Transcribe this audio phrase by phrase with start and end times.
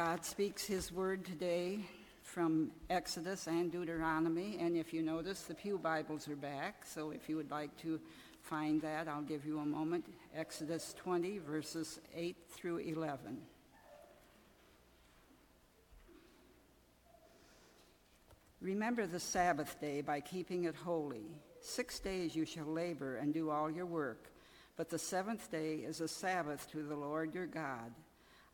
[0.00, 1.80] God speaks his word today
[2.22, 7.28] from Exodus and Deuteronomy, and if you notice, the Pew Bibles are back, so if
[7.28, 8.00] you would like to
[8.40, 10.06] find that, I'll give you a moment.
[10.34, 13.42] Exodus 20, verses 8 through 11.
[18.62, 21.26] Remember the Sabbath day by keeping it holy.
[21.60, 24.32] Six days you shall labor and do all your work,
[24.78, 27.92] but the seventh day is a Sabbath to the Lord your God.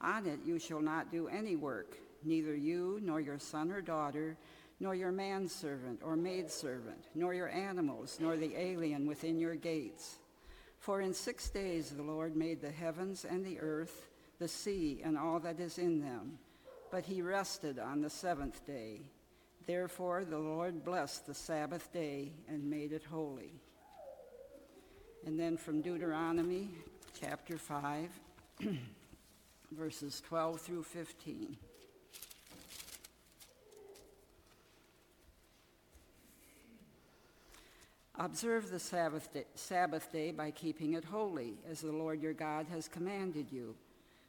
[0.00, 4.36] On it you shall not do any work, neither you nor your son or daughter,
[4.78, 10.18] nor your manservant or maidservant, nor your animals, nor the alien within your gates.
[10.78, 15.16] For in six days the Lord made the heavens and the earth, the sea, and
[15.16, 16.38] all that is in them.
[16.90, 19.00] But he rested on the seventh day.
[19.66, 23.52] Therefore the Lord blessed the Sabbath day and made it holy.
[25.24, 26.70] And then from Deuteronomy
[27.18, 28.10] chapter 5,
[29.72, 31.56] verses 12 through 15.
[38.18, 42.66] Observe the Sabbath day, Sabbath day by keeping it holy, as the Lord your God
[42.70, 43.74] has commanded you.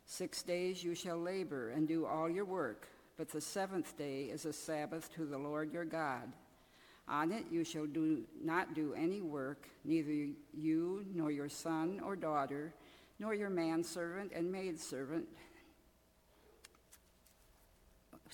[0.06, 4.46] Six days you shall labor and do all your work, but the seventh day is
[4.46, 6.34] a Sabbath to the Lord your God.
[7.08, 10.12] On it you shall do, not do any work, neither
[10.54, 12.74] you nor your son or daughter,
[13.20, 15.28] nor your manservant and maidservant,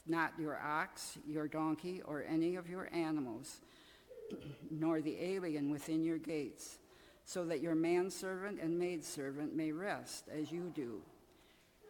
[0.06, 3.62] not your ox, your donkey, or any of your animals
[4.70, 6.80] nor the alien within your gates,
[7.26, 11.02] so that your manservant and maidservant may rest as you do.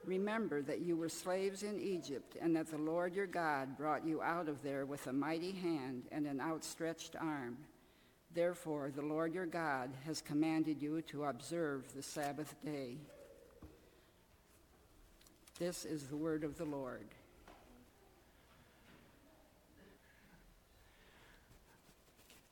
[0.06, 4.22] Remember that you were slaves in Egypt, and that the Lord your God brought you
[4.22, 7.58] out of there with a mighty hand and an outstretched arm.
[8.34, 12.98] Therefore, the Lord your God has commanded you to observe the Sabbath day.
[15.60, 17.06] This is the word of the Lord.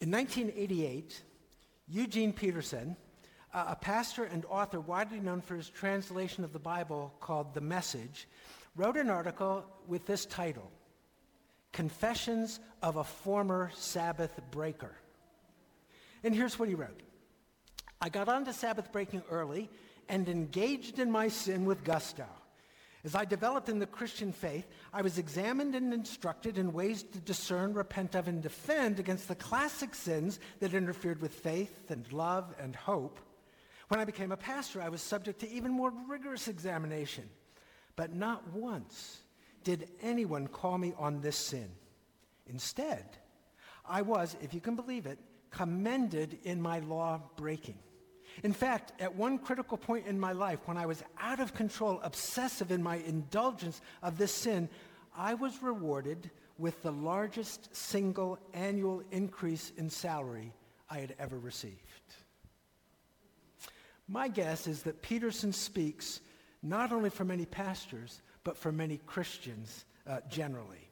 [0.02, 1.22] In 1988,
[1.88, 2.96] Eugene Peterson,
[3.54, 8.28] a pastor and author widely known for his translation of the Bible called The Message,
[8.76, 10.72] wrote an article with this title
[11.72, 14.96] Confessions of a Former Sabbath Breaker.
[16.24, 17.02] And here's what he wrote
[18.00, 19.70] I got onto Sabbath breaking early
[20.10, 22.26] and engaged in my sin with gusto.
[23.04, 27.20] As I developed in the Christian faith, I was examined and instructed in ways to
[27.20, 32.54] discern, repent of, and defend against the classic sins that interfered with faith and love
[32.60, 33.20] and hope.
[33.88, 37.28] When I became a pastor, I was subject to even more rigorous examination.
[37.96, 39.20] But not once
[39.64, 41.70] did anyone call me on this sin.
[42.48, 43.06] Instead,
[43.86, 45.18] I was, if you can believe it,
[45.52, 47.78] commended in my law breaking.
[48.44, 52.00] In fact, at one critical point in my life, when I was out of control,
[52.04, 54.70] obsessive in my indulgence of this sin,
[55.16, 60.54] I was rewarded with the largest single annual increase in salary
[60.90, 61.76] I had ever received.
[64.08, 66.22] My guess is that Peterson speaks
[66.64, 70.90] not only for many pastors, but for many Christians uh, generally.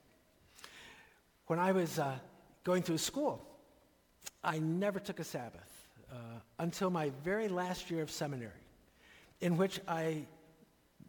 [1.48, 2.16] When I was uh,
[2.64, 3.49] going through school,
[4.44, 6.16] I never took a Sabbath uh,
[6.60, 8.52] until my very last year of seminary,
[9.42, 10.26] in which I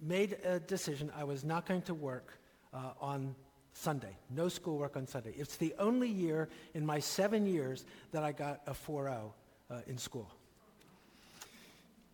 [0.02, 2.38] made a decision I was not going to work
[2.72, 3.34] uh, on
[3.72, 5.32] Sunday, no schoolwork on Sunday.
[5.36, 9.32] It's the only year in my seven years that I got a 4.0
[9.70, 10.28] uh, in school.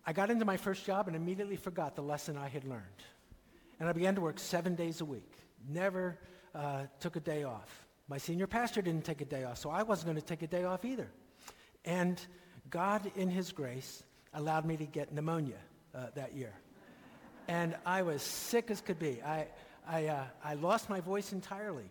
[0.05, 2.83] I got into my first job and immediately forgot the lesson I had learned.
[3.79, 5.33] And I began to work seven days a week,
[5.67, 6.17] never
[6.55, 7.86] uh, took a day off.
[8.09, 10.47] My senior pastor didn't take a day off, so I wasn't going to take a
[10.47, 11.09] day off either.
[11.83, 12.19] And
[12.69, 14.03] God, in His grace,
[14.33, 15.57] allowed me to get pneumonia
[15.93, 16.53] uh, that year.
[17.47, 19.21] And I was sick as could be.
[19.23, 19.47] I,
[19.87, 21.89] I, uh, I lost my voice entirely.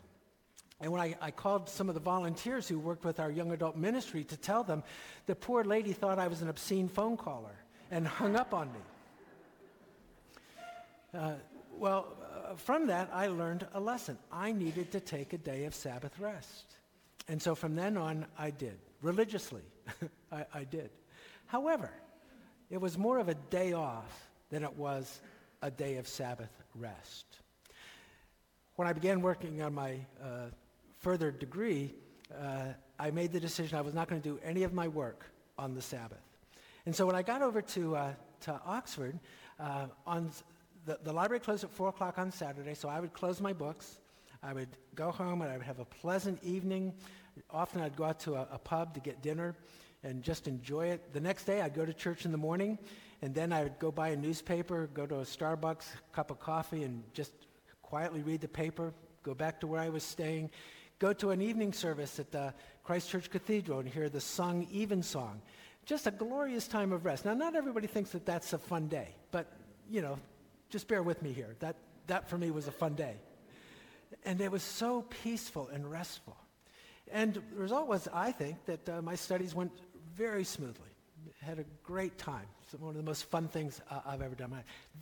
[0.81, 3.77] And when I, I, called some of the volunteers who worked with our young adult
[3.77, 4.83] ministry to tell them,
[5.25, 7.57] the poor lady thought I was an obscene phone caller
[7.91, 8.81] and hung up on me.
[11.15, 11.33] Uh,
[11.79, 12.09] well,
[12.57, 14.19] from that, I learned a lesson.
[14.31, 16.75] I needed to take a day of Sabbath rest.
[17.29, 19.63] And so from then on, I did religiously.
[20.33, 20.91] I, I did.
[21.47, 21.91] However,
[22.71, 25.21] it was more of a day off than it was
[25.63, 27.27] a day of Sabbath rest.
[28.77, 30.51] When I began working on my uh,
[30.99, 31.95] further degree,
[32.41, 35.25] uh, I made the decision I was not going to do any of my work
[35.59, 36.19] on the Sabbath.
[36.85, 38.13] And so when I got over to, uh,
[38.43, 39.19] to Oxford,
[39.59, 40.31] uh, on
[40.87, 43.99] the, the library closed at 4 o'clock on Saturday, so I would close my books.
[44.43, 46.95] I would go home and I would have a pleasant evening
[47.51, 49.55] often I'd go out to a, a pub to get dinner
[50.03, 51.13] and just enjoy it.
[51.13, 52.79] The next day, I'd go to church in the morning,
[53.23, 56.85] and then I would go buy a newspaper, go to a Starbucks, cup of coffee,
[56.85, 57.33] and just
[57.83, 58.93] quietly read the paper,
[59.23, 60.51] go back to where I was staying,
[60.99, 62.55] go to an evening service at the
[62.85, 65.41] Christ Church Cathedral and hear the sung evensong.
[65.85, 67.25] Just a glorious time of rest.
[67.25, 69.53] Now, not everybody thinks that that's a fun day, but,
[69.89, 70.19] you know,
[70.71, 71.55] just bear with me here.
[71.61, 71.77] That,
[72.07, 73.15] that for me was a fun day.
[74.25, 76.37] And it was so peaceful and restful.
[77.13, 79.73] And the result was, I think, that uh, my studies went
[80.17, 80.91] very smoothly.
[81.41, 82.47] Had a great time.
[82.63, 84.53] It's one of the most fun things uh, I've ever done.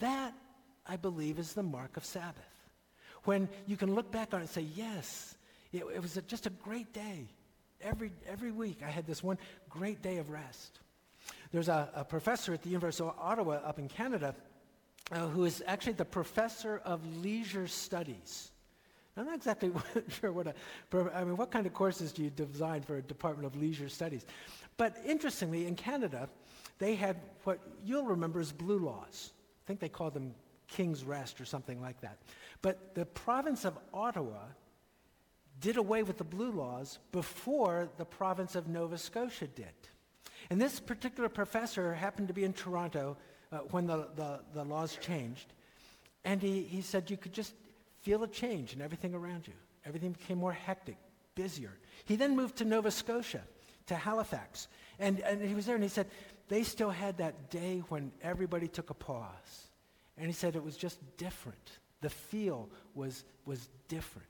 [0.01, 0.35] That,
[0.87, 2.43] I believe, is the mark of Sabbath.
[3.25, 5.35] When you can look back on it and say, yes,
[5.73, 7.29] it, it was a, just a great day.
[7.81, 9.39] Every, every week I had this one
[9.71, 10.81] great day of rest.
[11.53, 14.35] There's a, a professor at the University of Ottawa up in Canada
[15.13, 18.51] uh, who is actually the professor of leisure studies.
[19.17, 19.71] I'm not exactly
[20.09, 20.55] sure what a,
[21.15, 24.27] I mean, what kind of courses do you design for a Department of Leisure Studies?
[24.77, 26.29] But interestingly, in Canada,
[26.79, 29.33] they had what you'll remember as blue laws.
[29.65, 30.35] I think they called them
[30.67, 32.19] King's Rest or something like that.
[32.61, 34.41] But the province of Ottawa
[35.61, 39.67] did away with the blue laws before the province of Nova Scotia did.
[40.51, 43.17] And this particular professor happened to be in Toronto
[43.55, 45.47] uh, when the, the, the laws changed.
[46.25, 47.55] And he, he said you could just
[48.03, 49.55] feel a change in everything around you.
[49.87, 50.97] Everything became more hectic,
[51.35, 51.73] busier.
[52.05, 53.43] He then moved to Nova Scotia,
[53.87, 54.69] to Halifax.
[54.99, 56.07] And, and he was there and he said
[56.49, 59.69] they still had that day when everybody took a pause.
[60.17, 61.79] And he said it was just different.
[62.01, 64.27] The feel was, was different.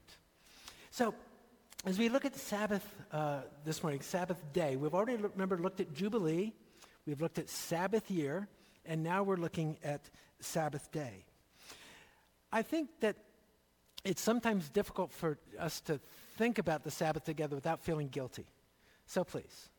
[0.91, 1.15] So
[1.85, 5.93] as we look at Sabbath uh, this morning, Sabbath day, we've already, remember, looked at
[5.93, 6.53] Jubilee,
[7.07, 8.49] we've looked at Sabbath year,
[8.87, 10.09] and now we're looking at
[10.41, 11.25] Sabbath day.
[12.53, 13.17] I think that
[14.05, 15.99] it's sometimes difficult for us to
[16.37, 18.47] think about the Sabbath together without feeling guilty.
[19.07, 19.71] So please,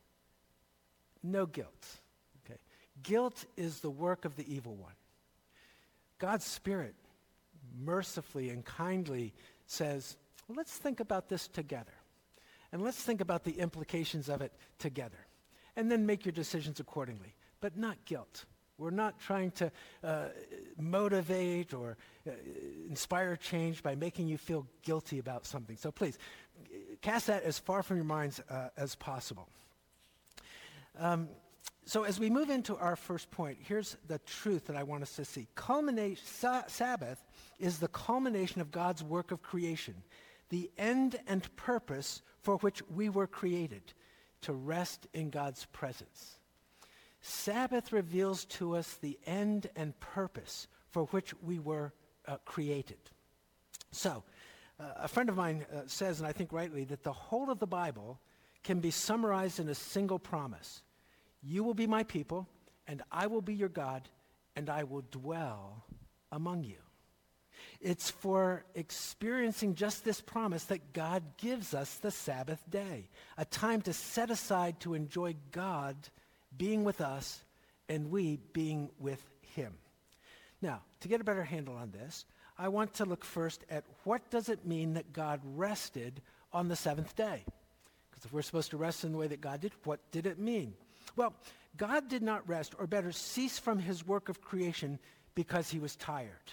[1.22, 1.86] no guilt.
[2.44, 2.58] Okay?
[3.02, 4.92] Guilt is the work of the evil one.
[6.18, 6.94] God's Spirit
[7.78, 9.32] mercifully and kindly
[9.66, 10.16] says,
[10.48, 11.92] well, let's think about this together.
[12.72, 15.26] And let's think about the implications of it together.
[15.76, 18.44] And then make your decisions accordingly, but not guilt.
[18.78, 19.72] We're not trying to
[20.04, 20.24] uh,
[20.78, 21.96] motivate or
[22.26, 22.32] uh,
[22.88, 25.76] inspire change by making you feel guilty about something.
[25.76, 26.18] So please,
[27.00, 29.48] cast that as far from your minds uh, as possible.
[30.98, 31.28] Um,
[31.84, 35.14] so as we move into our first point, here's the truth that I want us
[35.16, 35.46] to see.
[35.54, 37.24] Culminate, sa- Sabbath
[37.58, 39.94] is the culmination of God's work of creation,
[40.48, 43.94] the end and purpose for which we were created,
[44.42, 46.38] to rest in God's presence.
[47.26, 51.92] Sabbath reveals to us the end and purpose for which we were
[52.28, 52.98] uh, created.
[53.90, 54.22] So,
[54.78, 57.58] uh, a friend of mine uh, says, and I think rightly, that the whole of
[57.58, 58.20] the Bible
[58.62, 60.82] can be summarized in a single promise
[61.42, 62.48] You will be my people,
[62.86, 64.08] and I will be your God,
[64.54, 65.84] and I will dwell
[66.30, 66.78] among you.
[67.80, 73.82] It's for experiencing just this promise that God gives us the Sabbath day, a time
[73.82, 75.96] to set aside to enjoy God
[76.56, 77.42] being with us
[77.88, 79.22] and we being with
[79.54, 79.74] him.
[80.62, 82.24] Now, to get a better handle on this,
[82.58, 86.22] I want to look first at what does it mean that God rested
[86.52, 87.44] on the seventh day?
[88.10, 90.38] Because if we're supposed to rest in the way that God did, what did it
[90.38, 90.72] mean?
[91.16, 91.34] Well,
[91.76, 94.98] God did not rest, or better, cease from his work of creation
[95.34, 96.52] because he was tired.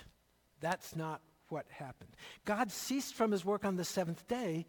[0.60, 2.10] That's not what happened.
[2.44, 4.66] God ceased from his work on the seventh day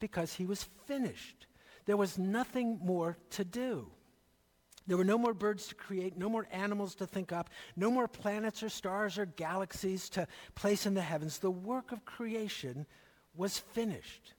[0.00, 1.46] because he was finished.
[1.86, 3.90] There was nothing more to do.
[4.86, 8.06] There were no more birds to create, no more animals to think up, no more
[8.06, 11.38] planets or stars or galaxies to place in the heavens.
[11.38, 12.86] The work of creation
[13.34, 14.34] was finished.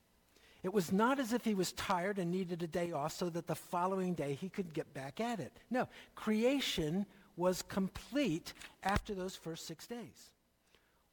[0.62, 3.48] It was not as if he was tired and needed a day off so that
[3.48, 5.60] the following day he could get back at it.
[5.70, 10.32] No, creation was complete after those first six days.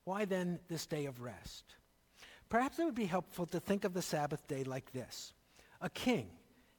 [0.05, 1.65] Why then this day of rest?
[2.49, 5.33] Perhaps it would be helpful to think of the Sabbath day like this
[5.81, 6.31] a king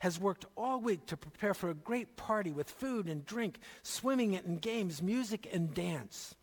[0.04, 4.36] has worked all week to prepare for a great party with food and drink, swimming
[4.36, 6.36] and games, music and dance.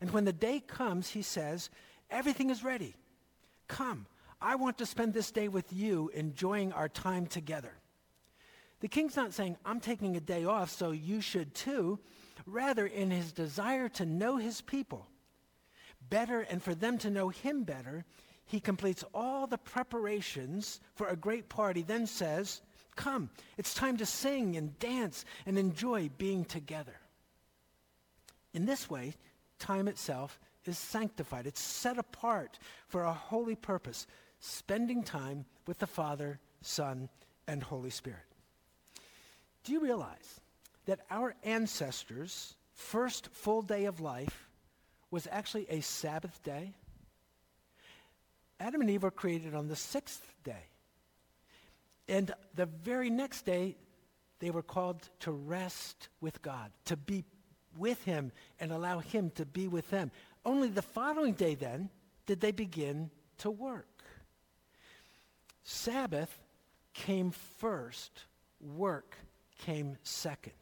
[0.00, 1.68] And when the day comes, he says,
[2.12, 2.94] Everything is ready.
[3.66, 4.06] Come,
[4.40, 7.72] I want to spend this day with you, enjoying our time together.
[8.78, 11.98] The king's not saying, I'm taking a day off, so you should too.
[12.46, 15.08] Rather, in his desire to know his people
[16.08, 18.04] better and for them to know him better,
[18.46, 22.62] he completes all the preparations for a great party, then says,
[22.98, 26.96] Come, it's time to sing and dance and enjoy being together.
[28.52, 29.14] In this way,
[29.60, 31.46] time itself is sanctified.
[31.46, 34.08] It's set apart for a holy purpose,
[34.40, 37.08] spending time with the Father, Son,
[37.46, 38.26] and Holy Spirit.
[39.62, 40.40] Do you realize
[40.86, 44.48] that our ancestors' first full day of life
[45.12, 46.74] was actually a Sabbath day?
[48.58, 50.64] Adam and Eve were created on the sixth day.
[52.08, 53.76] And the very next day,
[54.40, 57.24] they were called to rest with God, to be
[57.76, 60.10] with him and allow him to be with them.
[60.44, 61.90] Only the following day, then,
[62.26, 64.04] did they begin to work.
[65.62, 66.42] Sabbath
[66.94, 68.24] came first,
[68.60, 69.16] work
[69.58, 70.52] came second.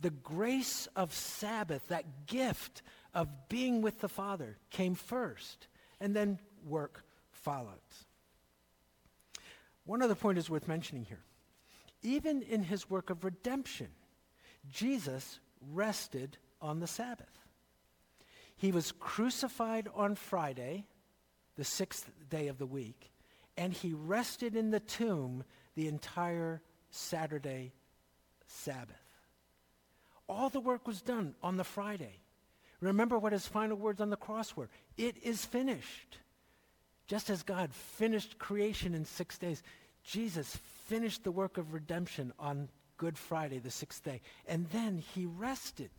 [0.00, 2.82] The grace of Sabbath, that gift
[3.14, 5.68] of being with the Father, came first,
[6.00, 7.78] and then work followed.
[9.84, 11.22] One other point is worth mentioning here.
[12.02, 13.88] Even in his work of redemption,
[14.70, 15.40] Jesus
[15.72, 17.38] rested on the Sabbath.
[18.56, 20.86] He was crucified on Friday,
[21.56, 23.10] the sixth day of the week,
[23.56, 27.72] and he rested in the tomb the entire Saturday
[28.46, 28.96] Sabbath.
[30.28, 32.20] All the work was done on the Friday.
[32.80, 36.18] Remember what his final words on the cross were It is finished.
[37.06, 39.62] Just as God finished creation in six days,
[40.04, 40.56] Jesus
[40.86, 45.90] finished the work of redemption on Good Friday, the sixth day, and then he rested.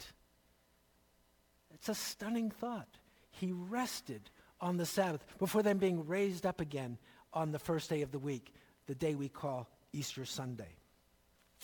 [1.73, 2.87] It's a stunning thought.
[3.31, 4.29] He rested
[4.61, 6.97] on the Sabbath before then being raised up again
[7.33, 8.53] on the first day of the week,
[8.87, 10.77] the day we call Easter Sunday.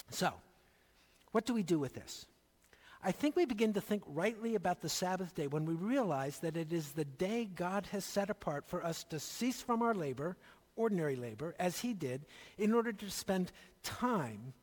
[0.09, 0.33] So,
[1.31, 2.25] what do we do with this?
[3.03, 6.55] I think we begin to think rightly about the Sabbath day when we realize that
[6.55, 10.37] it is the day God has set apart for us to cease from our labor,
[10.75, 12.25] ordinary labor, as he did,
[12.59, 14.53] in order to spend time,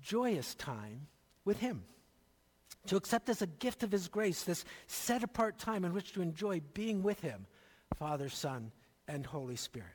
[0.00, 1.08] joyous time,
[1.44, 1.82] with him.
[2.86, 6.22] To accept as a gift of his grace this set apart time in which to
[6.22, 7.46] enjoy being with him,
[7.96, 8.70] Father, Son,
[9.08, 9.88] and Holy Spirit.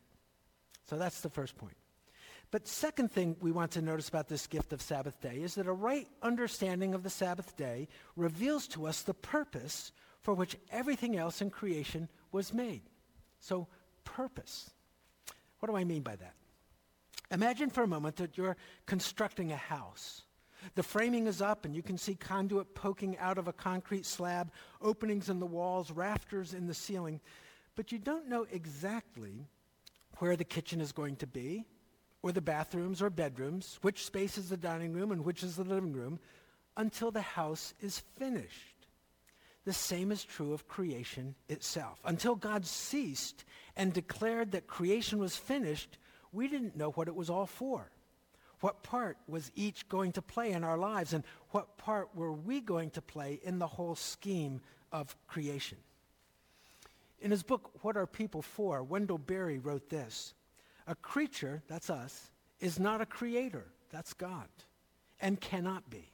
[0.90, 1.76] So that's the first point.
[2.56, 5.68] But second thing we want to notice about this gift of Sabbath day is that
[5.68, 11.18] a right understanding of the Sabbath day reveals to us the purpose for which everything
[11.18, 12.84] else in creation was made.
[13.42, 13.68] So,
[14.06, 14.70] purpose.
[15.60, 16.34] What do I mean by that?
[17.30, 20.22] Imagine for a moment that you're constructing a house.
[20.76, 24.50] The framing is up, and you can see conduit poking out of a concrete slab,
[24.82, 27.20] openings in the walls, rafters in the ceiling,
[27.76, 29.50] but you don't know exactly
[30.20, 31.66] where the kitchen is going to be,
[32.26, 35.64] or the bathrooms or bedrooms, which space is the dining room and which is the
[35.64, 36.18] living room,
[36.76, 38.88] until the house is finished.
[39.64, 42.00] The same is true of creation itself.
[42.04, 43.46] Until God ceased
[43.78, 46.00] and declared that creation was finished,
[46.32, 47.92] we didn't know what it was all for.
[48.60, 52.60] What part was each going to play in our lives, and what part were we
[52.60, 55.78] going to play in the whole scheme of creation?
[57.22, 58.82] In his book, What Are People For?
[58.82, 60.34] Wendell Berry wrote this
[60.88, 64.48] A creature, that's us, is not a creator, that's God,
[65.20, 66.12] and cannot be.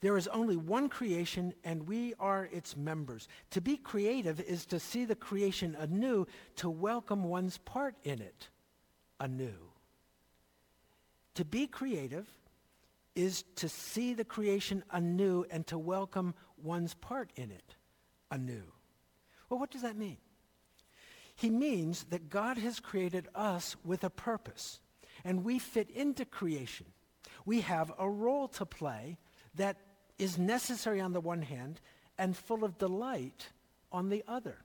[0.00, 3.28] There is only one creation, and we are its members.
[3.50, 6.26] To be creative is to see the creation anew,
[6.56, 8.48] to welcome one's part in it
[9.20, 9.70] anew.
[11.34, 12.28] To be creative
[13.14, 17.74] is to see the creation anew and to welcome one's part in it
[18.30, 18.64] anew.
[19.48, 20.16] Well, what does that mean?
[21.34, 24.80] He means that God has created us with a purpose,
[25.24, 26.86] and we fit into creation.
[27.44, 29.18] We have a role to play
[29.56, 29.76] that
[30.18, 31.80] is necessary on the one hand
[32.18, 33.48] and full of delight
[33.90, 34.58] on the other.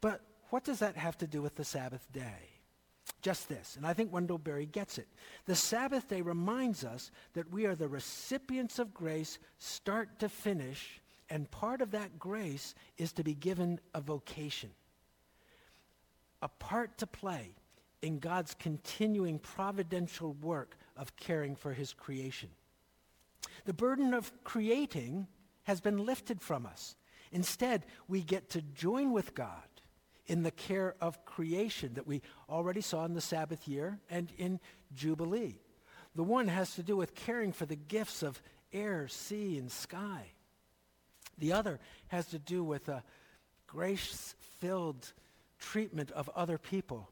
[0.00, 2.48] But what does that have to do with the Sabbath day?
[3.22, 5.08] Just this, and I think Wendell Berry gets it.
[5.44, 11.02] The Sabbath day reminds us that we are the recipients of grace start to finish,
[11.28, 14.70] and part of that grace is to be given a vocation,
[16.42, 17.54] a part to play
[18.02, 22.48] in God's continuing providential work of caring for his creation.
[23.66, 25.26] The burden of creating
[25.64, 26.96] has been lifted from us.
[27.32, 29.62] Instead, we get to join with God
[30.26, 34.60] in the care of creation that we already saw in the Sabbath year and in
[34.94, 35.58] Jubilee.
[36.14, 38.40] The one has to do with caring for the gifts of
[38.72, 40.32] air, sea, and sky.
[41.38, 41.78] The other
[42.08, 43.02] has to do with a
[43.66, 45.12] grace-filled
[45.60, 47.10] treatment of other people,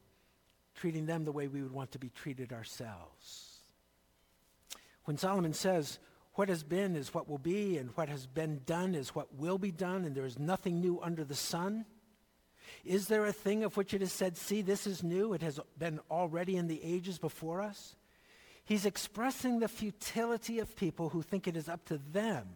[0.74, 3.60] treating them the way we would want to be treated ourselves.
[5.04, 5.98] When Solomon says,
[6.34, 9.58] what has been is what will be, and what has been done is what will
[9.58, 11.84] be done, and there is nothing new under the sun,
[12.84, 15.58] is there a thing of which it is said, see, this is new, it has
[15.78, 17.96] been already in the ages before us?
[18.64, 22.46] He's expressing the futility of people who think it is up to them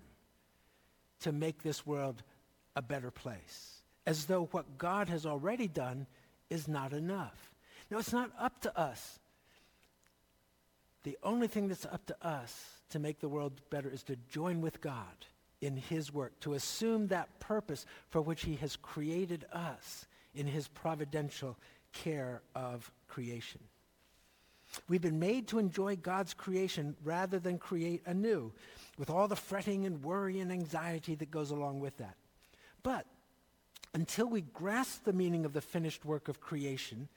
[1.20, 2.22] to make this world
[2.76, 6.06] a better place, as though what God has already done
[6.50, 7.52] is not enough.
[7.90, 9.18] Now, it's not up to us.
[11.04, 14.60] The only thing that's up to us to make the world better is to join
[14.60, 15.26] with God
[15.60, 20.68] in his work, to assume that purpose for which he has created us in his
[20.68, 21.56] providential
[21.92, 23.60] care of creation.
[24.88, 28.52] We've been made to enjoy God's creation rather than create anew,
[28.98, 32.16] with all the fretting and worry and anxiety that goes along with that.
[32.82, 33.06] But
[33.94, 37.08] until we grasp the meaning of the finished work of creation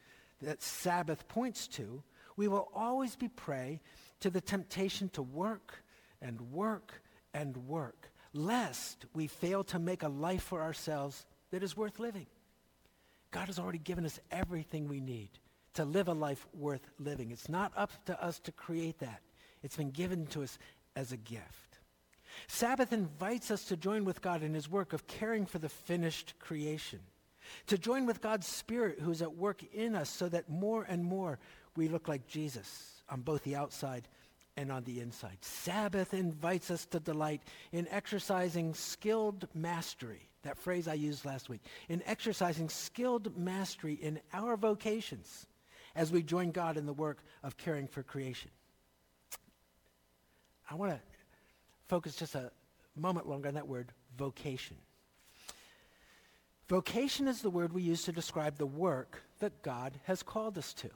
[0.41, 2.03] that Sabbath points to,
[2.35, 3.79] we will always be prey
[4.19, 5.83] to the temptation to work
[6.21, 7.01] and work
[7.33, 12.27] and work, lest we fail to make a life for ourselves that is worth living.
[13.31, 15.29] God has already given us everything we need
[15.73, 17.31] to live a life worth living.
[17.31, 19.21] It's not up to us to create that.
[19.61, 20.57] It's been given to us
[20.95, 21.74] as a gift.
[22.47, 26.33] Sabbath invites us to join with God in his work of caring for the finished
[26.39, 26.99] creation,
[27.67, 31.03] to join with God's Spirit who is at work in us so that more and
[31.03, 31.39] more
[31.75, 34.07] we look like Jesus on both the outside
[34.57, 35.37] and on the inside.
[35.41, 40.29] Sabbath invites us to delight in exercising skilled mastery.
[40.43, 41.61] That phrase I used last week.
[41.89, 45.47] In exercising skilled mastery in our vocations
[45.95, 48.51] as we join God in the work of caring for creation.
[50.69, 50.99] I want to
[51.87, 52.51] focus just a
[52.95, 54.77] moment longer on that word, vocation.
[56.67, 60.73] Vocation is the word we use to describe the work that God has called us
[60.75, 60.89] to.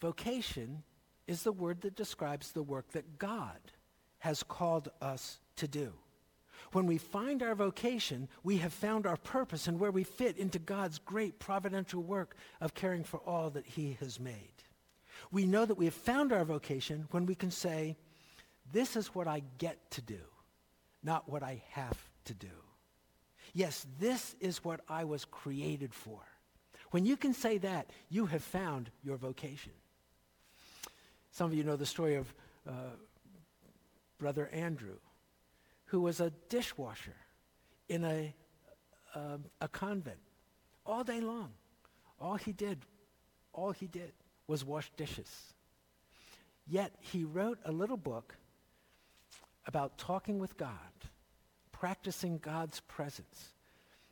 [0.00, 0.82] Vocation
[1.26, 3.58] is the word that describes the work that God
[4.18, 5.92] has called us to do.
[6.72, 10.58] When we find our vocation, we have found our purpose and where we fit into
[10.58, 14.52] God's great providential work of caring for all that he has made.
[15.30, 17.96] We know that we have found our vocation when we can say,
[18.72, 20.20] this is what I get to do,
[21.02, 22.48] not what I have to do.
[23.52, 26.20] Yes, this is what I was created for.
[26.90, 29.72] When you can say that, you have found your vocation.
[31.30, 32.32] Some of you know the story of
[32.66, 32.72] uh,
[34.18, 34.96] Brother Andrew,
[35.86, 37.16] who was a dishwasher
[37.88, 38.34] in a,
[39.14, 40.18] uh, a convent
[40.84, 41.50] all day long.
[42.18, 42.78] All he did,
[43.52, 44.12] all he did
[44.46, 45.54] was wash dishes.
[46.66, 48.36] Yet he wrote a little book
[49.66, 50.70] about talking with God,
[51.72, 53.52] practicing God's presence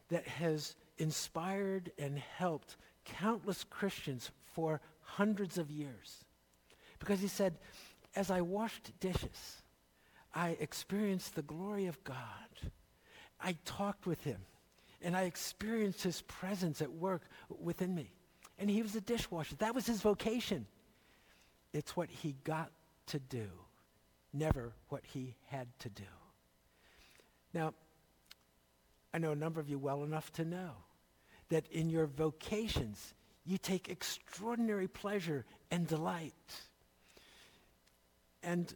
[0.08, 6.24] that has inspired and helped countless Christians for hundreds of years.
[6.98, 7.54] Because he said,
[8.16, 9.62] as I washed dishes,
[10.34, 12.16] I experienced the glory of God.
[13.40, 14.40] I talked with him,
[15.02, 17.22] and I experienced his presence at work
[17.60, 18.10] within me.
[18.58, 19.56] And he was a dishwasher.
[19.56, 20.66] That was his vocation.
[21.72, 22.70] It's what he got
[23.08, 23.48] to do,
[24.34, 26.04] never what he had to do.
[27.52, 27.72] Now,
[29.12, 30.72] I know a number of you well enough to know
[31.50, 36.34] that in your vocations, you take extraordinary pleasure and delight.
[38.42, 38.74] And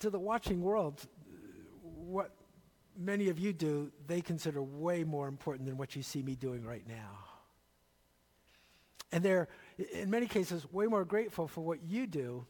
[0.00, 1.06] to the watching world,
[1.82, 2.32] what
[2.98, 6.64] many of you do, they consider way more important than what you see me doing
[6.64, 7.18] right now.
[9.12, 9.48] And they're,
[9.92, 12.44] in many cases, way more grateful for what you do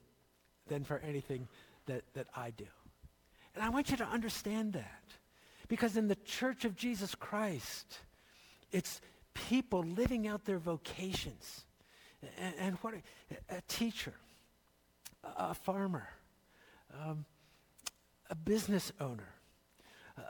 [0.68, 1.48] than for anything
[1.87, 2.66] that, that I do.
[3.55, 5.03] And I want you to understand that.
[5.68, 7.99] Because in the church of Jesus Christ,
[8.70, 9.01] it's
[9.35, 11.64] people living out their vocations.
[12.38, 14.14] And, and what a, a teacher,
[15.25, 16.09] a, a farmer,
[17.03, 17.25] um,
[18.31, 19.35] a business owner,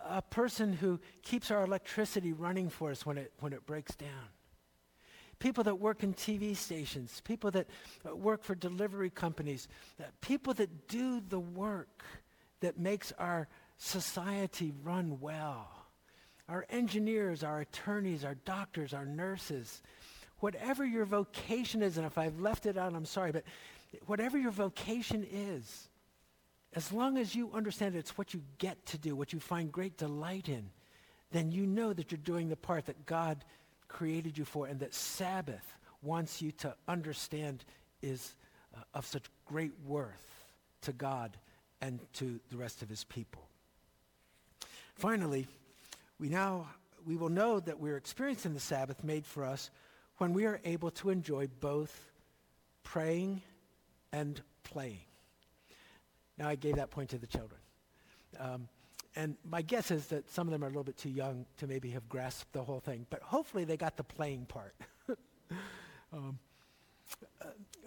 [0.08, 4.28] a person who keeps our electricity running for us when it, when it breaks down.
[5.38, 7.66] People that work in TV stations, people that
[8.08, 9.68] uh, work for delivery companies,
[10.00, 12.04] uh, people that do the work
[12.60, 15.68] that makes our society run well.
[16.48, 19.82] Our engineers, our attorneys, our doctors, our nurses,
[20.38, 23.44] whatever your vocation is, and if I've left it out, I'm sorry, but
[24.06, 25.88] whatever your vocation is,
[26.74, 29.96] as long as you understand it's what you get to do, what you find great
[29.96, 30.70] delight in,
[31.32, 33.44] then you know that you're doing the part that God
[33.88, 37.64] created you for and that Sabbath wants you to understand
[38.02, 38.34] is
[38.74, 40.44] uh, of such great worth
[40.82, 41.36] to God
[41.80, 43.42] and to the rest of his people.
[44.94, 45.46] Finally,
[46.18, 46.66] we now
[47.06, 49.70] we will know that we're experiencing the Sabbath made for us
[50.18, 52.10] when we are able to enjoy both
[52.82, 53.42] praying
[54.12, 55.00] and playing.
[56.38, 57.60] Now, I gave that point to the children.
[58.38, 58.68] Um,
[59.16, 61.66] and my guess is that some of them are a little bit too young to
[61.66, 64.74] maybe have grasped the whole thing, but hopefully they got the playing part.
[66.12, 66.38] um,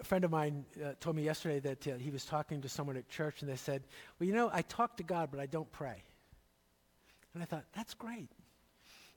[0.00, 2.96] a friend of mine uh, told me yesterday that uh, he was talking to someone
[2.96, 3.82] at church and they said,
[4.18, 6.02] Well, you know, I talk to God, but I don't pray.
[7.34, 8.28] And I thought, That's great.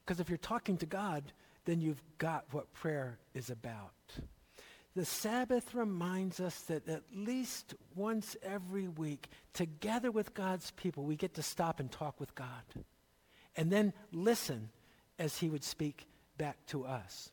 [0.06, 1.32] Because if you're talking to God,
[1.66, 3.94] then you've got what prayer is about.
[4.96, 11.16] The Sabbath reminds us that at least once every week, together with God's people, we
[11.16, 12.64] get to stop and talk with God.
[13.56, 14.70] And then listen
[15.18, 16.06] as he would speak
[16.38, 17.32] back to us.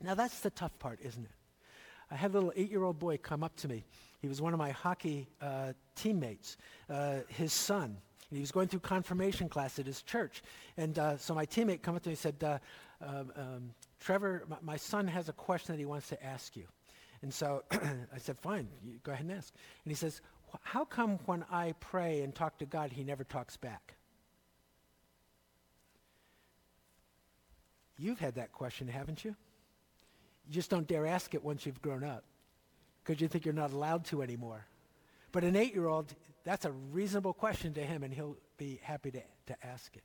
[0.00, 1.30] Now, that's the tough part, isn't it?
[2.10, 3.84] I had a little eight year old boy come up to me.
[4.20, 6.56] He was one of my hockey uh, teammates,
[6.88, 7.96] uh, his son.
[8.30, 10.42] He was going through confirmation class at his church.
[10.76, 12.58] And uh, so my teammate came up to me and said, uh,
[13.00, 16.64] um, um, Trevor, my, my, son has a question that he wants to ask you.
[17.22, 18.68] And so I said, fine,
[19.02, 19.52] go ahead and ask.
[19.84, 20.20] And he says,
[20.62, 23.94] how come when I pray and talk to God, he never talks back?
[27.98, 29.34] You've had that question, haven't you?
[30.46, 32.24] You just don't dare ask it once you've grown up
[33.02, 34.64] because you think you're not allowed to anymore.
[35.32, 39.10] But an eight year old, that's a reasonable question to him, and he'll be happy
[39.10, 40.04] to, to ask it.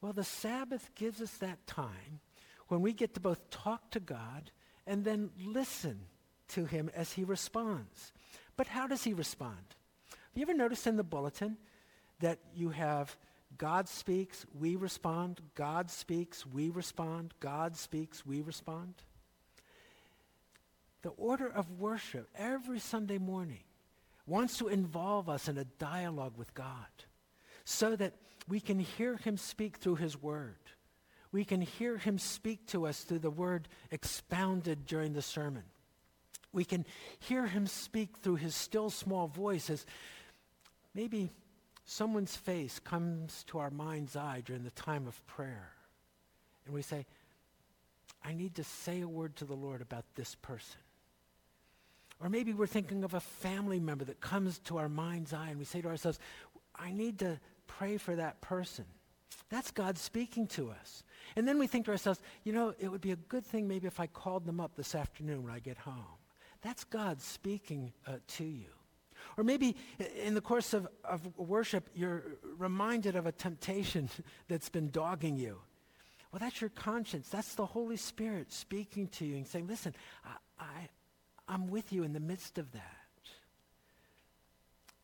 [0.00, 2.20] Well, the Sabbath gives us that time
[2.68, 4.50] when we get to both talk to God
[4.86, 6.00] and then listen
[6.48, 8.12] to him as he responds.
[8.56, 9.74] But how does he respond?
[10.10, 11.56] Have you ever noticed in the bulletin
[12.20, 13.16] that you have
[13.56, 18.94] God speaks, we respond, God speaks, we respond, God speaks, we respond?
[21.02, 23.62] The order of worship every Sunday morning
[24.26, 26.86] wants to involve us in a dialogue with God
[27.64, 28.14] so that
[28.48, 30.56] we can hear him speak through his word.
[31.32, 35.64] We can hear him speak to us through the word expounded during the sermon.
[36.52, 36.86] We can
[37.18, 39.84] hear him speak through his still small voice as
[40.94, 41.30] maybe
[41.84, 45.70] someone's face comes to our mind's eye during the time of prayer.
[46.64, 47.06] And we say,
[48.24, 50.80] I need to say a word to the Lord about this person.
[52.20, 55.58] Or maybe we're thinking of a family member that comes to our mind's eye and
[55.58, 56.18] we say to ourselves,
[56.74, 58.84] I need to pray for that person.
[59.50, 61.02] That's God speaking to us.
[61.36, 63.86] And then we think to ourselves, you know, it would be a good thing maybe
[63.86, 66.04] if I called them up this afternoon when I get home.
[66.62, 68.66] That's God speaking uh, to you.
[69.36, 69.76] Or maybe
[70.22, 72.24] in the course of, of worship, you're
[72.56, 74.08] reminded of a temptation
[74.48, 75.58] that's been dogging you.
[76.32, 77.28] Well, that's your conscience.
[77.28, 80.88] That's the Holy Spirit speaking to you and saying, listen, I, I,
[81.48, 82.82] I'm with you in the midst of that.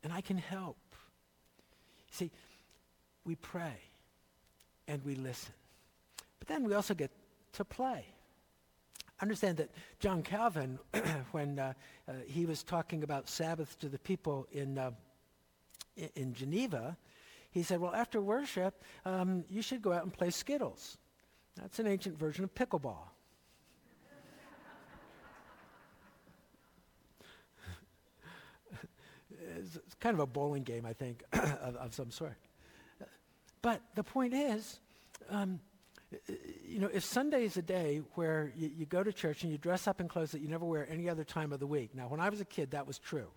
[0.02, 0.76] And I can help.
[2.10, 2.30] See,
[3.24, 3.78] we pray
[4.88, 5.52] and we listen.
[6.38, 7.10] But then we also get
[7.54, 8.06] to play.
[9.20, 9.70] Understand that
[10.00, 10.78] John Calvin,
[11.32, 11.72] when uh,
[12.08, 14.90] uh, he was talking about Sabbath to the people in, uh,
[16.16, 16.96] in Geneva,
[17.50, 20.98] he said, well, after worship, um, you should go out and play Skittles.
[21.56, 23.06] That's an ancient version of pickleball.
[29.30, 32.34] it's, kind of a bowling game, I think, of, of some sort.
[33.64, 34.78] But the point is,
[35.30, 35.58] um,
[36.68, 39.56] you know, if Sunday is a day where you, you, go to church and you
[39.56, 41.94] dress up in clothes that you never wear any other time of the week.
[41.94, 43.28] Now, when I was a kid, that was true.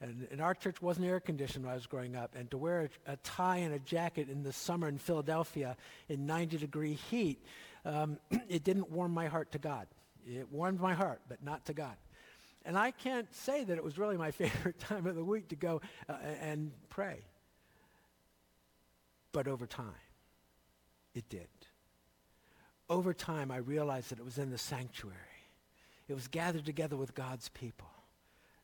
[0.00, 2.34] And, and our church wasn't air conditioned when I was growing up.
[2.34, 5.76] And to wear a, a tie and a jacket in the summer in Philadelphia
[6.08, 7.44] in 90 degree heat,
[7.84, 8.16] um,
[8.48, 9.86] it didn't warm my heart to God.
[10.26, 11.96] It warmed my heart, but not to God.
[12.64, 15.56] And I can't say that it was really my favorite time of the week to
[15.56, 17.20] go uh, and pray.
[19.32, 19.86] But over time,
[21.14, 21.48] it did.
[22.88, 25.16] Over time, I realized that it was in the sanctuary.
[26.08, 27.88] It was gathered together with God's people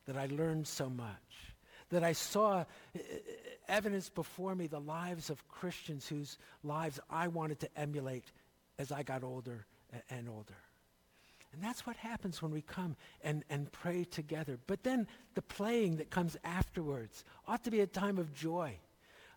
[0.05, 1.53] that I learned so much,
[1.89, 2.63] that I saw uh,
[2.95, 2.99] uh,
[3.67, 8.31] evidence before me the lives of Christians whose lives I wanted to emulate
[8.77, 9.65] as I got older
[10.09, 10.57] and older.
[11.53, 14.59] And that's what happens when we come and, and pray together.
[14.67, 18.77] But then the playing that comes afterwards ought to be a time of joy.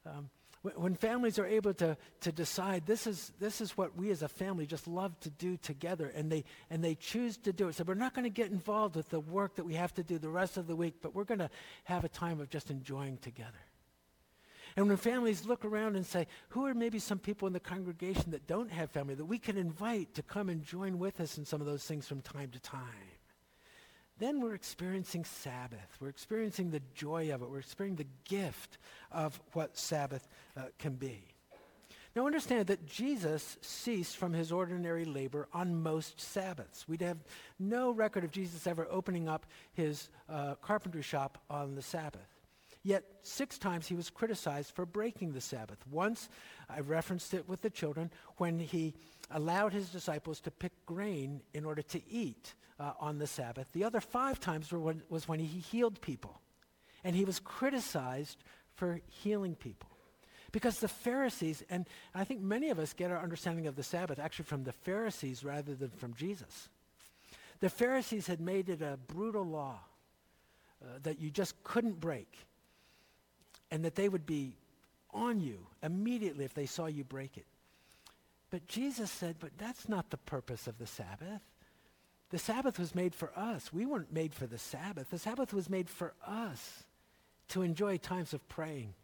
[0.04, 0.28] Um,
[0.62, 4.28] when families are able to, to decide this is, this is what we as a
[4.28, 7.74] family just love to do together and they, and they choose to do it.
[7.74, 10.18] So we're not going to get involved with the work that we have to do
[10.18, 11.50] the rest of the week, but we're going to
[11.84, 13.58] have a time of just enjoying together.
[14.76, 18.30] And when families look around and say, who are maybe some people in the congregation
[18.30, 21.44] that don't have family that we can invite to come and join with us in
[21.44, 22.82] some of those things from time to time?
[24.22, 25.96] Then we're experiencing Sabbath.
[26.00, 27.50] We're experiencing the joy of it.
[27.50, 28.78] We're experiencing the gift
[29.10, 31.24] of what Sabbath uh, can be.
[32.14, 36.86] Now understand that Jesus ceased from his ordinary labor on most Sabbaths.
[36.86, 37.18] We'd have
[37.58, 42.20] no record of Jesus ever opening up his uh, carpentry shop on the Sabbath.
[42.84, 45.78] Yet six times he was criticized for breaking the Sabbath.
[45.90, 46.28] Once,
[46.68, 48.94] I referenced it with the children, when he
[49.30, 53.72] allowed his disciples to pick grain in order to eat uh, on the Sabbath.
[53.72, 56.40] The other five times when, was when he healed people.
[57.04, 58.42] And he was criticized
[58.74, 59.88] for healing people.
[60.52, 64.18] Because the Pharisees, and I think many of us get our understanding of the Sabbath
[64.18, 66.68] actually from the Pharisees rather than from Jesus.
[67.60, 69.78] The Pharisees had made it a brutal law
[70.82, 72.36] uh, that you just couldn't break,
[73.70, 74.56] and that they would be
[75.14, 77.46] on you immediately if they saw you break it.
[78.50, 81.40] But Jesus said, but that's not the purpose of the Sabbath.
[82.32, 83.74] The Sabbath was made for us.
[83.74, 85.10] We weren't made for the Sabbath.
[85.10, 86.84] The Sabbath was made for us
[87.48, 88.94] to enjoy times of praying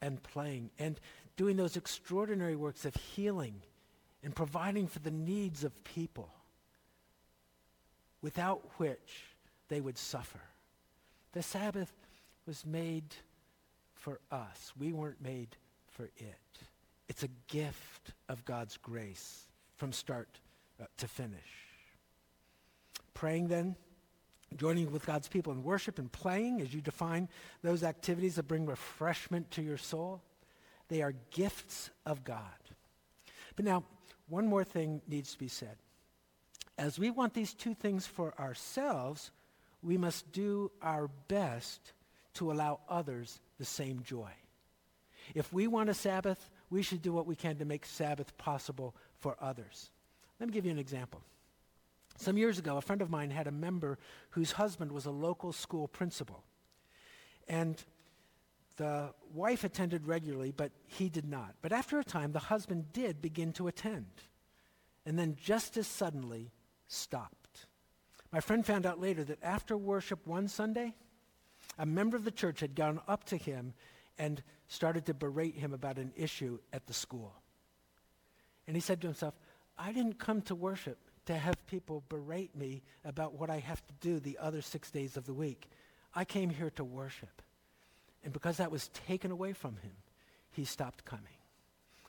[0.00, 1.00] and playing and
[1.36, 3.60] doing those extraordinary works of healing
[4.22, 6.30] and providing for the needs of people
[8.22, 9.34] without which
[9.68, 10.40] they would suffer.
[11.32, 11.92] The Sabbath
[12.46, 13.16] was made
[13.94, 14.72] for us.
[14.78, 15.56] We weren't made
[15.88, 16.60] for it.
[17.08, 20.38] It's a gift of God's grace from start
[20.80, 21.65] uh, to finish.
[23.16, 23.76] Praying then,
[24.58, 27.30] joining with God's people in worship and playing as you define
[27.62, 30.20] those activities that bring refreshment to your soul,
[30.88, 32.42] they are gifts of God.
[33.56, 33.84] But now,
[34.28, 35.76] one more thing needs to be said.
[36.76, 39.30] As we want these two things for ourselves,
[39.82, 41.94] we must do our best
[42.34, 44.30] to allow others the same joy.
[45.34, 48.94] If we want a Sabbath, we should do what we can to make Sabbath possible
[49.16, 49.90] for others.
[50.38, 51.22] Let me give you an example.
[52.18, 53.98] Some years ago, a friend of mine had a member
[54.30, 56.44] whose husband was a local school principal.
[57.48, 57.82] And
[58.76, 61.54] the wife attended regularly, but he did not.
[61.62, 64.06] But after a time, the husband did begin to attend.
[65.04, 66.52] And then just as suddenly,
[66.88, 67.66] stopped.
[68.32, 70.94] My friend found out later that after worship one Sunday,
[71.78, 73.74] a member of the church had gone up to him
[74.18, 77.34] and started to berate him about an issue at the school.
[78.66, 79.34] And he said to himself,
[79.78, 83.94] I didn't come to worship to have people berate me about what I have to
[84.00, 85.68] do the other six days of the week.
[86.14, 87.42] I came here to worship.
[88.24, 89.92] And because that was taken away from him,
[90.52, 91.24] he stopped coming.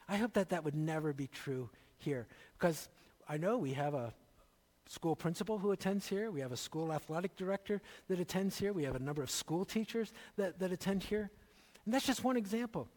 [0.08, 2.28] I hope that that would never be true here
[2.58, 2.88] because
[3.28, 4.14] I know we have a
[4.88, 6.32] school principal who attends here.
[6.32, 8.72] We have a school athletic director that attends here.
[8.72, 11.30] We have a number of school teachers that, that attend here.
[11.86, 12.88] And that's just one example.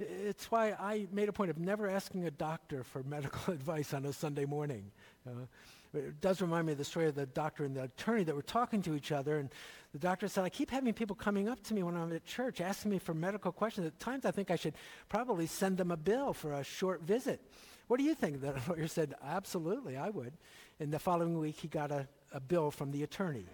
[0.00, 4.06] It's why I made a point of never asking a doctor for medical advice on
[4.06, 4.90] a Sunday morning.
[5.26, 5.46] Uh,
[5.92, 8.42] it does remind me of the story of the doctor and the attorney that were
[8.42, 9.38] talking to each other.
[9.38, 9.50] And
[9.92, 12.60] the doctor said, I keep having people coming up to me when I'm at church
[12.60, 13.86] asking me for medical questions.
[13.86, 14.74] At times I think I should
[15.08, 17.40] probably send them a bill for a short visit.
[17.88, 18.40] What do you think?
[18.40, 20.32] The lawyer said, Absolutely, I would.
[20.78, 23.46] And the following week, he got a, a bill from the attorney.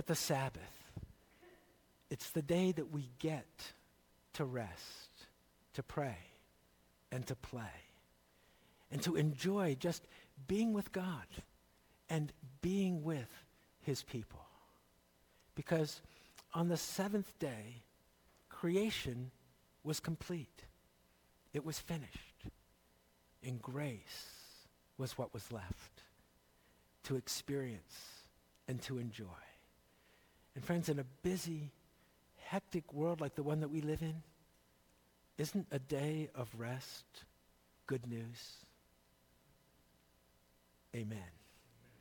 [0.00, 0.62] But the Sabbath,
[2.08, 3.44] it's the day that we get
[4.32, 5.26] to rest,
[5.74, 6.16] to pray,
[7.12, 7.84] and to play,
[8.90, 10.06] and to enjoy just
[10.48, 11.26] being with God
[12.08, 12.32] and
[12.62, 13.28] being with
[13.82, 14.40] his people.
[15.54, 16.00] Because
[16.54, 17.82] on the seventh day,
[18.48, 19.30] creation
[19.84, 20.64] was complete.
[21.52, 22.46] It was finished.
[23.44, 24.30] And grace
[24.96, 26.04] was what was left
[27.02, 28.22] to experience
[28.66, 29.26] and to enjoy.
[30.60, 31.70] And friends, in a busy,
[32.36, 34.22] hectic world like the one that we live in,
[35.38, 37.06] isn't a day of rest
[37.86, 38.56] good news?
[40.94, 41.39] Amen.